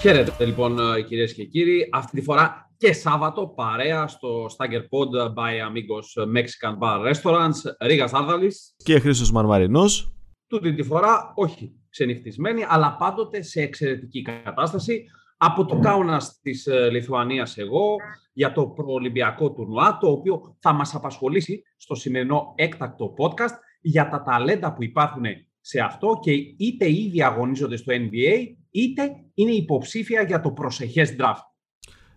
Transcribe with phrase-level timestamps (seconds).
[0.00, 1.88] Χαίρετε λοιπόν κυρίες και κύριοι.
[1.92, 8.12] Αυτή τη φορά και Σάββατο παρέα στο Stagger Pod by Amigos Mexican Bar Restaurants Ρίγας
[8.12, 10.14] Άρδαλης και Χρήστος Μαρμαρινός.
[10.46, 15.04] Τούτη τη φορά όχι ξενυχτισμένη αλλά πάντοτε σε εξαιρετική κατάσταση
[15.36, 17.96] από το Κάουνας της Λιθουανίας εγώ
[18.32, 24.22] για το προολυμπιακό τουρνουά το οποίο θα μας απασχολήσει στο σημερινό έκτακτο podcast για τα
[24.22, 25.24] ταλέντα που υπάρχουν
[25.60, 31.42] σε αυτό και είτε ήδη αγωνίζονται στο NBA είτε είναι υποψήφια για το προσεχές draft.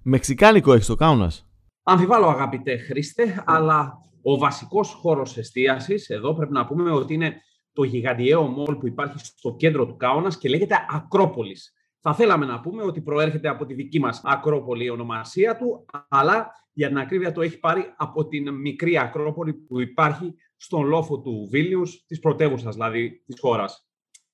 [0.03, 1.47] Μεξικάνικο έχεις το Κάουνας.
[1.83, 7.41] Αμφιβάλλω αγαπητέ Χρήστε, αλλά ο βασικός χώρος εστίασης εδώ πρέπει να πούμε ότι είναι
[7.73, 11.73] το γιγαντιαίο μόλ που υπάρχει στο κέντρο του Κάουνας και λέγεται Ακρόπολης.
[11.99, 16.51] Θα θέλαμε να πούμε ότι προέρχεται από τη δική μας Ακρόπολη η ονομασία του, αλλά
[16.73, 21.47] για την ακρίβεια το έχει πάρει από την μικρή Ακρόπολη που υπάρχει στον λόφο του
[21.51, 23.87] Βίλνιους, της πρωτεύουσας δηλαδή της χώρας.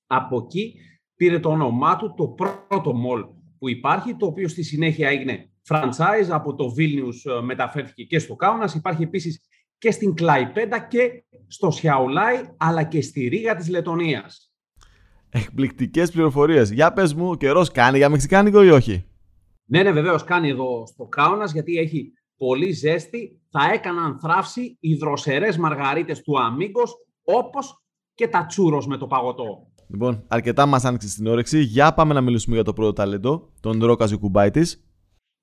[0.06, 0.74] Από εκεί
[1.20, 3.24] πήρε το όνομά του το πρώτο μολ
[3.58, 8.34] που υπάρχει, το οποίο στη συνέχεια έγινε franchise, από το Βίλνιους ε, μεταφέρθηκε και στο
[8.34, 9.40] Κάουνας, υπάρχει επίσης
[9.78, 14.52] και στην Κλαϊπέντα και στο Σιαουλάι, αλλά και στη Ρήγα της Λετωνίας.
[15.30, 16.70] Εκπληκτικές πληροφορίες.
[16.70, 19.04] Για πες μου, ο καιρός κάνει για μεξικάνικο ή όχι;
[19.64, 23.40] Ναι, ναι, βεβαίως κάνει εδώ στο Κάουνας, γιατί έχει πολύ ζέστη.
[23.50, 29.69] Θα έκαναν θράψη οι δροσερές μαργαρίτες του Αμίγκος, όπως και τα churros με το παγωτό.
[29.92, 31.60] Λοιπόν, αρκετά μας άνοιξες την όρεξη.
[31.60, 34.66] Για πάμε να μιλήσουμε για το πρώτο ταλέντο, τον Ρόκα Γιοκουμπάιτη.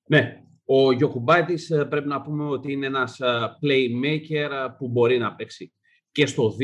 [0.10, 3.28] Ναι, ο Γιοκουμπάιτη ε, πρέπει να πούμε ότι είναι ένας ε,
[3.62, 5.74] playmaker ε, που μπορεί να παίξει.
[6.12, 6.56] Και στο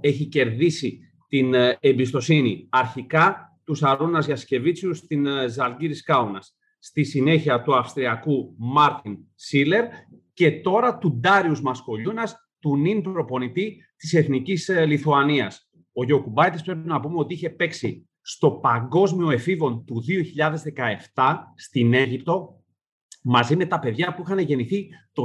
[0.00, 6.56] έχει κερδίσει την εμπιστοσύνη αρχικά του Σαρούνας Γιασικεβίτσιους στην Ζαλγκίρις Κάουνας.
[6.78, 9.84] Στη συνέχεια του Αυστριακού Μάρτιν Σίλερ
[10.32, 12.28] και τώρα του Ντάριους Μασκολιούνα,
[12.60, 15.67] του νυν προπονητή της Εθνικής Λιθουανίας.
[15.98, 16.32] Ο Γιώκου
[16.64, 20.04] πρέπει να πούμε ότι είχε παίξει στο Παγκόσμιο Εφήβων του
[21.14, 22.62] 2017 στην Αίγυπτο
[23.22, 25.24] μαζί με τα παιδιά που είχαν γεννηθεί το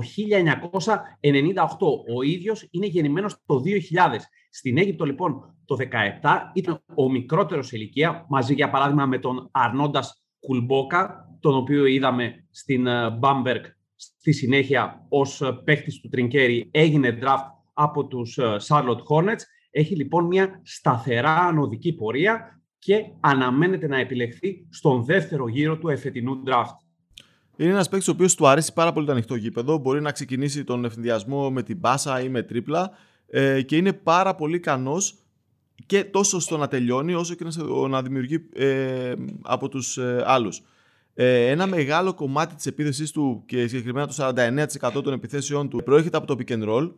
[1.22, 2.16] 1998.
[2.16, 4.20] Ο ίδιος είναι γεννημένος το 2000.
[4.50, 5.78] Στην Αίγυπτο λοιπόν το
[6.22, 11.86] 2017 ήταν ο μικρότερος σε ηλικία μαζί για παράδειγμα με τον Αρνόντας Κουλμπόκα τον οποίο
[11.86, 13.64] είδαμε στην Μπάμπεργκ
[13.96, 19.42] στη συνέχεια ως παίχτης του Τρινκέρι έγινε draft από τους Charlotte Hornets
[19.76, 26.44] έχει λοιπόν μια σταθερά ανωδική πορεία και αναμένεται να επιλεχθεί στον δεύτερο γύρο του εφετινού
[26.46, 26.78] draft.
[27.58, 29.78] Είναι ένας παίκτης ο οποίος του αρέσει πάρα πολύ το ανοιχτό γήπεδο.
[29.78, 32.92] Μπορεί να ξεκινήσει τον ευθυνδιασμό με την μπάσα ή με τρίπλα
[33.28, 35.16] ε, και είναι πάρα πολύ ικανός
[35.86, 37.46] και τόσο στο να τελειώνει όσο και
[37.90, 40.62] να δημιουργεί ε, από τους ε, άλλους.
[41.14, 44.34] Ε, ένα μεγάλο κομμάτι της επίθεσης του και συγκεκριμένα το
[44.90, 46.92] 49% των επιθέσεών του προέρχεται από το pick and roll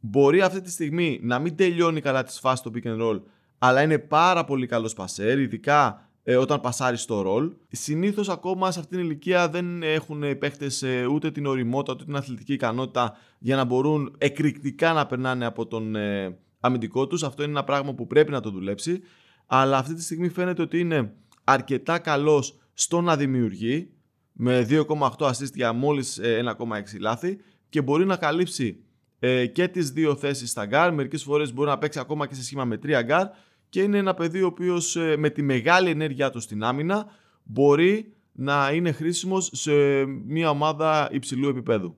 [0.00, 3.20] Μπορεί αυτή τη στιγμή να μην τελειώνει καλά τη φάση το pick and roll,
[3.58, 7.52] αλλά είναι πάρα πολύ καλός πασέρ, ειδικά ε, όταν πασάρει στο ρολ.
[7.70, 12.04] Συνήθως ακόμα σε αυτήν την ηλικία δεν έχουν οι παίχτες ε, ούτε την οριμότητα ούτε
[12.04, 17.22] την αθλητική ικανότητα για να μπορούν εκρηκτικά να περνάνε από τον ε, αμυντικό τους.
[17.22, 19.00] Αυτό είναι ένα πράγμα που πρέπει να το δουλέψει.
[19.46, 21.12] Αλλά αυτή τη στιγμή φαίνεται ότι είναι
[21.44, 23.90] αρκετά καλός στο να δημιουργεί
[24.32, 28.84] με 2,8 assist για μόλις 1,6 λάθη και μπορεί να καλύψει
[29.20, 30.94] ε, και τις δύο θέσεις στα γκαρντ.
[30.94, 33.26] Μερικές φορές μπορεί να παίξει ακόμα και σε σχήμα με τρία γκαρντ
[33.68, 37.06] και είναι ένα παιδί ο οποίος ε, με τη μεγάλη ενέργειά του στην άμυνα
[37.42, 41.96] μπορεί να είναι χρήσιμος σε μια ομάδα υψηλού επιπέδου.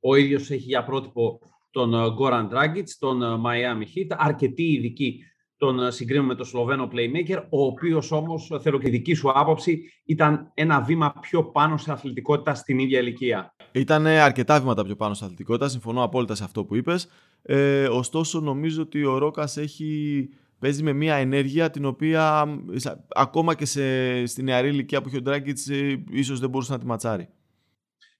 [0.00, 5.22] Ο ίδιος έχει για πρότυπο τον Goran Dragic, τον ε, Miami Heat, αρκετοί ειδικοί
[5.58, 9.82] τον ε, συγκρίνουμε με τον Σλοβαίνο playmaker, ο οποίος όμως, θέλω και δική σου άποψη,
[10.04, 13.54] ήταν ένα βήμα πιο πάνω σε αθλητικότητα στην ίδια ηλικία.
[13.72, 17.08] Ήταν αρκετά βήματα πιο πάνω σε αθλητικότητα, συμφωνώ απόλυτα σε αυτό που είπες.
[17.42, 22.46] Ε, ωστόσο, νομίζω ότι ο Ρόκας έχει παίζει με μια ενέργεια την οποία
[23.08, 26.78] ακόμα και σε, στη νεαρή ηλικία που έχει ο Ντράγκητς ε, ίσως δεν μπορούσε να
[26.78, 27.28] τη ματσάρει.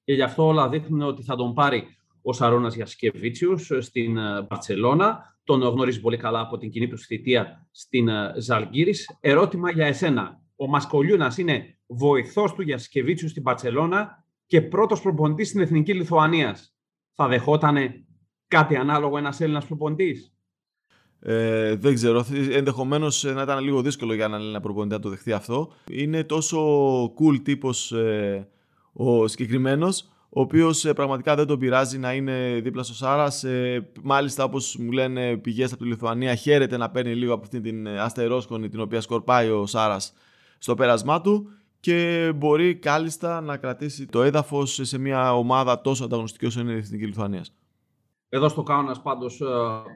[0.04, 5.36] Και γι' αυτό όλα δείχνουν ότι θα τον πάρει ο Σαρώνας Γιασκεβίτσιους στην ε, Μπαρτσελώνα
[5.44, 9.16] τον γνωρίζει πολύ καλά από την κοινή του θητεία στην ε, Ζαλγκύρης.
[9.20, 10.40] Ερώτημα για εσένα.
[10.56, 16.74] Ο Μασκολιούνας είναι βοηθός του Γιασκεβίτσιου στην Παρσελώνα και πρώτος προπονητής στην Εθνική Λιθουανίας.
[17.12, 17.76] Θα δεχόταν
[18.48, 20.32] κάτι ανάλογο ένας Έλληνας προπονητής;
[21.20, 22.24] Ε, δεν ξέρω.
[22.50, 25.72] Ενδεχομένως να ήταν λίγο δύσκολο για έναν Έλληνα προπονητή να το δεχτεί αυτό.
[25.90, 26.58] Είναι τόσο
[27.04, 28.48] cool τύπος ε,
[28.92, 33.44] ο συγκεκριμένος ο οποίος ε, πραγματικά δεν τον πειράζει να είναι δίπλα στο Σάρας.
[33.44, 37.60] Ε, μάλιστα, όπως μου λένε πηγές από τη Λιθουανία, χαίρεται να παίρνει λίγο από αυτή
[37.60, 40.12] την ε, αστερόσκονη την οποία σκορπάει ο Σάρας
[40.58, 41.50] στο πέρασμά του
[41.80, 46.76] και μπορεί κάλλιστα να κρατήσει το έδαφος σε μια ομάδα τόσο ανταγωνιστική όσο είναι η
[46.76, 47.54] Εθνική Λιθουανίας.
[48.28, 49.42] Εδώ στο Κάουνα πάντως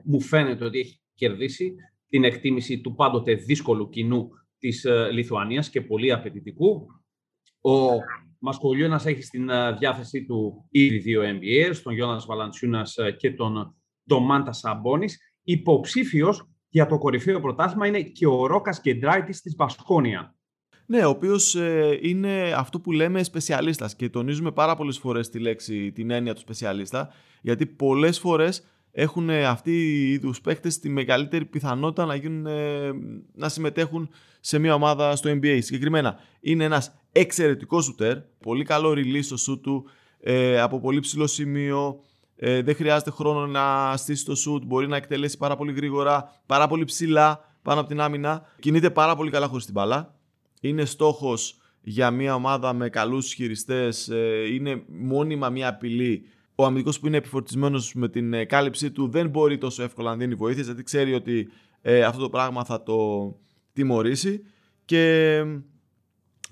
[0.04, 1.74] μου φαίνεται ότι έχει κερδίσει
[2.08, 6.86] την εκτίμηση του πάντοτε δύσκολου κοινού της Λιθουανίας και πολύ απαιτητικού
[7.60, 7.70] Ο
[8.38, 13.76] Μασχολιούνας έχει στην διάθεσή του ήδη δύο NBA, τον Γιώνας Βαλαντσιούνας και τον
[14.08, 15.18] Ντομάντα Σαμπόνης.
[15.42, 20.36] Υποψήφιος για το κορυφαίο πρωτάθλημα είναι και ο Ρόκας Κεντράιτης της Μπασκόνια.
[20.92, 25.38] Ναι, ο οποίος ε, είναι αυτό που λέμε σπεσιαλίστας και τονίζουμε πάρα πολλές φορές τη
[25.38, 31.44] λέξη, την έννοια του σπεσιαλίστα, γιατί πολλές φορές έχουν αυτοί οι είδους παίκτες τη μεγαλύτερη
[31.44, 32.90] πιθανότητα να, γίνουν, ε,
[33.34, 34.10] να συμμετέχουν
[34.40, 35.58] σε μια ομάδα στο NBA.
[35.62, 39.84] Συγκεκριμένα, είναι ένας εξαιρετικός σουτέρ, πολύ καλό release στο σουτ του,
[40.20, 42.00] ε, από πολύ ψηλό σημείο,
[42.36, 46.66] ε, δεν χρειάζεται χρόνο να στήσει το σουτ, μπορεί να εκτελέσει πάρα πολύ γρήγορα, πάρα
[46.66, 48.42] πολύ ψηλά πάνω από την άμυνα.
[48.60, 50.20] Κινείται πάρα πολύ καλά χωρίς την μπάλα.
[50.62, 56.24] Είναι στόχος για μια ομάδα με καλούς χειριστές, ε, είναι μόνιμα μια απειλή.
[56.54, 60.16] Ο αμυντικός που είναι επιφορτισμένος με την ε, κάλυψή του δεν μπορεί τόσο εύκολα να
[60.16, 61.48] δίνει βοήθεια, γιατί ξέρει ότι
[61.82, 62.96] ε, αυτό το πράγμα θα το
[63.72, 64.44] τιμωρήσει.
[64.84, 65.44] Και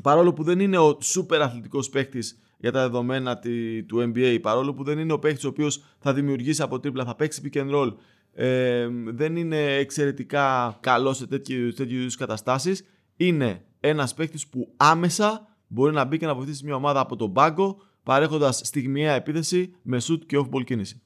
[0.02, 3.38] παρόλο που δεν είναι ο σούπερ αθλητικός παίχτης για τα δεδομένα
[3.86, 7.14] του NBA, παρόλο που δεν είναι ο παίχτης ο οποίος θα δημιουργήσει από τρίπλα, θα
[7.14, 7.94] παίξει pick and roll,
[8.32, 12.84] ε, δεν είναι εξαιρετικά καλό σε τέτοιου, τέτοιου καταστάσεις,
[13.16, 17.32] είναι ένας παίχτης που άμεσα μπορεί να μπει και να βοηθήσει μια ομάδα από τον
[17.32, 21.02] πάγκο, παρέχοντας στιγμιαία επίθεση με shoot και off-ball κίνηση.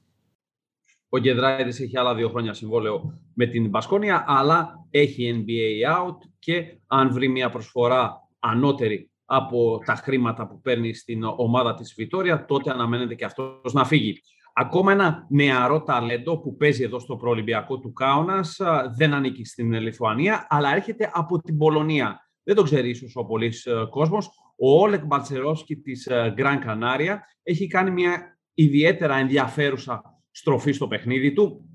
[1.09, 6.79] Ο Γκεδράιδης έχει άλλα δύο χρόνια συμβόλαιο με την Μπασκόνια, αλλά έχει NBA out και
[6.87, 12.71] αν βρει μια προσφορά ανώτερη από τα χρήματα που παίρνει στην ομάδα της Βιτόρια, τότε
[12.71, 14.21] αναμένεται και αυτός να φύγει.
[14.55, 18.61] Ακόμα ένα νεαρό ταλέντο που παίζει εδώ στο προολυμπιακό του Κάουνας,
[18.97, 22.24] δεν ανήκει στην Λιθουανία, αλλά έρχεται από την Πολωνία.
[22.45, 24.31] Δεν το ξέρει ίσως ο πολλής κόσμος.
[24.57, 31.69] Ο Όλεκ Μπαλτσερόσκι της Γκραν Κανάρια έχει κάνει μια ιδιαίτερα ενδιαφέρουσα στροφή στο παιχνίδι του.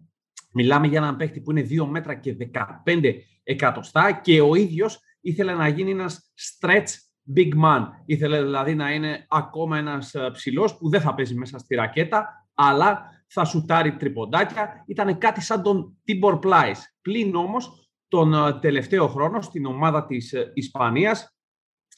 [0.54, 2.38] Μιλάμε για έναν παίχτη που είναι 2 μέτρα και
[2.86, 3.14] 15
[3.44, 6.88] εκατοστά και ο ίδιος ήθελε να γίνει ένας stretch
[7.36, 7.86] big man.
[8.06, 12.50] Ήθελε δηλαδή να είναι ακόμα ένας ε, ψηλός που δεν θα παίζει μέσα στη ρακέτα,
[12.54, 14.84] αλλά θα σουτάρει τριποντάκια.
[14.88, 16.82] Ήταν κάτι σαν τον Tibor Plyce.
[17.02, 21.38] Πλην όμως τον ε, τελευταίο χρόνο στην ομάδα της ε, Ισπανίας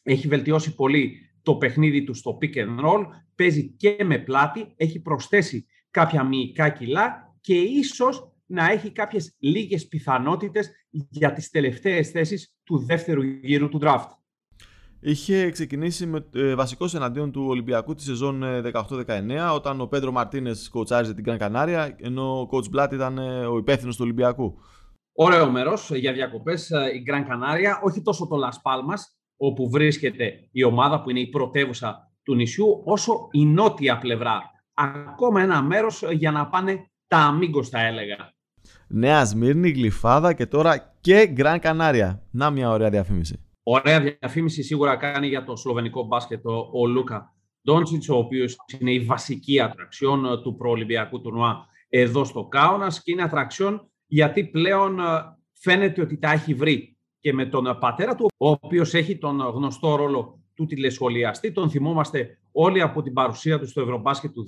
[0.03, 3.05] έχει βελτιώσει πολύ το παιχνίδι του στο pick and roll,
[3.35, 9.87] παίζει και με πλάτη, έχει προσθέσει κάποια μυϊκά κιλά και ίσως να έχει κάποιες λίγες
[9.87, 14.07] πιθανότητες για τις τελευταίες θέσεις του δεύτερου γύρου του draft.
[15.03, 18.43] Είχε ξεκινήσει με ε, βασικός εναντίον του Ολυμπιακού τη σεζόν
[18.73, 23.17] 18-19, ε, όταν ο Πέντρο Μαρτίνες κοτσάριζε την Γκραν Κανάρια, ενώ ο Coach Μπλάτ ήταν
[23.17, 24.59] ε, ο υπεύθυνος του Ολυμπιακού.
[25.23, 28.94] Ωραίο μέρος για διακοπές η Γκραν Κανάρια, όχι τόσο το Λα Πάλμα,
[29.38, 34.41] όπου βρίσκεται η ομάδα που είναι η πρωτεύουσα του νησιού, όσο η νότια πλευρά.
[34.73, 38.15] Ακόμα ένα μέρος για να πάνε τα αμίγκος, θα έλεγα.
[38.88, 42.27] Νέα Σμύρνη, Γλυφάδα και τώρα και Γκραν Κανάρια.
[42.31, 43.45] Να μια ωραία διαφήμιση.
[43.63, 47.33] Ωραία διαφήμιση σίγουρα κάνει για το σλοβενικό μπάσκετ ο, Λούκα
[47.65, 53.12] Ντόντσιτς, ο οποίος είναι η βασική ατραξιόν ε, του προολυμπιακού τουρνουά εδώ στο Κάουνας και
[53.12, 55.03] είναι ατραξιόν γιατί πλέον ε,
[55.53, 59.95] φαίνεται ότι τα έχει βρει και με τον πατέρα του, ο οποίος έχει τον γνωστό
[59.95, 61.51] ρόλο του τηλεσχολιαστή.
[61.51, 64.45] Τον θυμόμαστε όλοι από την παρουσία του στο Ευρωμπάσκετ του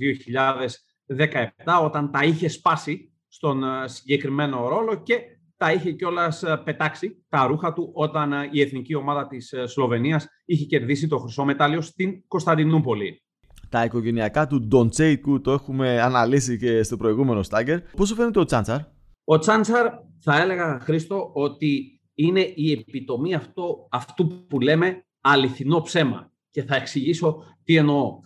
[1.65, 5.19] 2017, όταν τα είχε σπάσει στον ε, συγκεκριμένο ρόλο και
[5.57, 9.67] τα είχε κιόλας ε, πετάξει τα ρούχα του όταν ε, η εθνική ομάδα της ε,
[9.67, 13.23] Σλοβενίας είχε κερδίσει το χρυσό μετάλλιο στην Κωνσταντινούπολη.
[13.69, 17.81] Τα οικογενειακά του Ντοντσέικου το έχουμε αναλύσει και στο προηγούμενο Στάγκερ.
[17.81, 18.79] Πώς σου φαίνεται ο Τσάντσαρ;
[19.23, 26.31] Ο Τσάντσαρ θα έλεγα, Χρήστο, ότι είναι η επιτομή αυτό, αυτού που λέμε αληθινό ψέμα.
[26.49, 28.19] Και θα εξηγήσω τι εννοώ.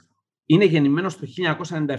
[0.46, 1.28] Είναι γεννημένος το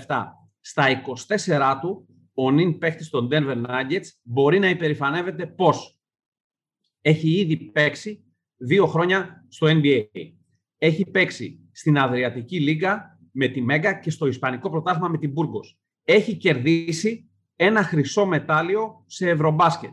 [0.06, 0.24] 1997.
[0.60, 0.84] Στα
[1.28, 5.98] 24 του ο νυν παίχτη των Denver Nuggets μπορεί να υπερηφανεύεται πώς
[7.00, 8.24] έχει ήδη παίξει
[8.56, 10.02] δύο χρόνια στο NBA.
[10.78, 15.78] Έχει παίξει στην Αδριατική Λίγκα με τη Μέγα και στο Ισπανικό Πρωτάθλημα με την Μπούργος.
[16.04, 17.27] Έχει κερδίσει
[17.60, 19.90] ένα χρυσό μετάλλιο σε Ευρωμπάσκετ.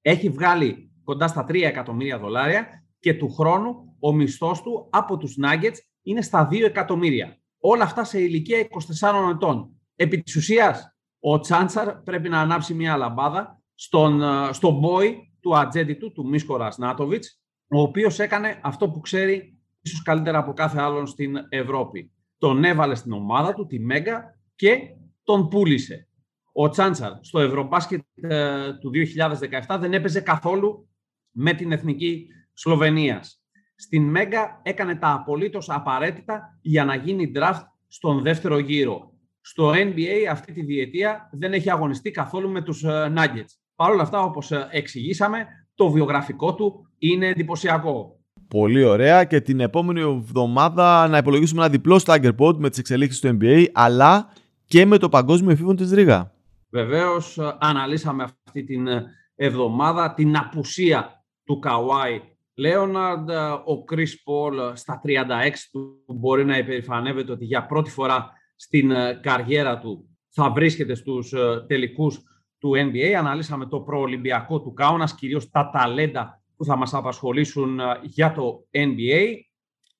[0.00, 5.36] Έχει βγάλει κοντά στα 3 εκατομμύρια δολάρια και του χρόνου ο μισθός του από τους
[5.44, 7.38] Nuggets είναι στα 2 εκατομμύρια.
[7.58, 8.68] Όλα αυτά σε ηλικία
[9.00, 9.70] 24 ετών.
[9.96, 15.56] Επί της ουσίας, ο Τσάντσαρ πρέπει να ανάψει μια λαμπάδα στον, ε, στον boy του
[15.56, 20.80] ατζέντη του, του Μίσκο Ρασνάτοβιτς, ο οποίος έκανε αυτό που ξέρει ίσως καλύτερα από κάθε
[20.80, 22.12] άλλον στην Ευρώπη.
[22.38, 24.80] Τον έβαλε στην ομάδα του, τη Μέγα, και
[25.22, 26.07] τον πούλησε.
[26.60, 28.90] Ο Τσάντσαρ στο Ευρωμπάσκετ ε, του
[29.68, 30.88] 2017 δεν έπαιζε καθόλου
[31.30, 33.42] με την εθνική Σλοβενίας.
[33.76, 40.26] Στην Μέγα έκανε τα απολύτως απαραίτητα για να γίνει draft στον δεύτερο γύρο στο NBA
[40.30, 43.52] αυτή τη διετία δεν έχει αγωνιστεί καθόλου με τους ε, Nuggets.
[43.74, 48.20] Παρ' όλα αυτά, όπως ε, εξηγήσαμε, το βιογραφικό του είναι εντυπωσιακό.
[48.48, 53.20] Πολύ ωραία και την επόμενη εβδομάδα να υπολογίσουμε ένα διπλό Stagger Pod με τις εξελίξεις
[53.20, 54.32] του NBA αλλά
[54.64, 56.36] και με το παγκόσμιο εφήβο της Ρίγα.
[56.70, 58.88] Βεβαίως αναλύσαμε αυτή την
[59.34, 62.20] εβδομάδα την απουσία του Καουάι
[62.54, 63.30] Λέοναρντ,
[63.64, 65.10] ο Κρίς Πολ στα 36
[65.72, 71.34] του μπορεί να υπερηφανεύεται ότι για πρώτη φορά στην καριέρα του θα βρίσκεται στους
[71.66, 72.22] τελικούς
[72.58, 73.12] του NBA.
[73.12, 79.34] Αναλύσαμε το προολυμπιακό του Κάουνας, κυρίως τα ταλέντα που θα μας απασχολήσουν για το NBA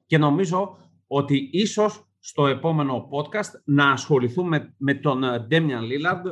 [0.06, 6.22] και νομίζω ότι ίσως στο επόμενο podcast να ασχοληθούμε με τον Damian Lillard,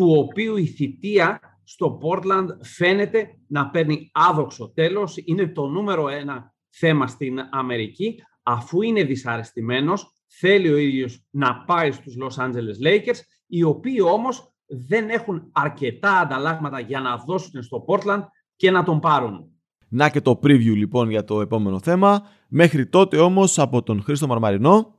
[0.00, 5.16] του οποίου η θητεία στο Portland φαίνεται να παίρνει άδοξο τέλος.
[5.24, 8.14] Είναι το νούμερο ένα θέμα στην Αμερική.
[8.42, 14.54] Αφού είναι δυσαρεστημένος, θέλει ο ίδιος να πάει στους Los Angeles Lakers, οι οποίοι όμως
[14.66, 18.22] δεν έχουν αρκετά ανταλλάγματα για να δώσουν στο Portland
[18.56, 19.50] και να τον πάρουν.
[19.88, 22.22] Να και το preview λοιπόν για το επόμενο θέμα.
[22.48, 24.94] Μέχρι τότε όμως από τον Χρήστο Μαρμαρινό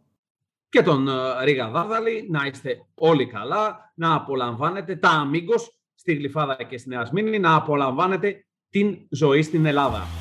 [0.71, 6.63] και τον ε, Ρίγα Δάρδαλη να είστε όλοι καλά, να απολαμβάνετε τα αμίγκος στη Γλυφάδα
[6.63, 10.20] και στη Νέα Σμήνη, να απολαμβάνετε την ζωή στην Ελλάδα.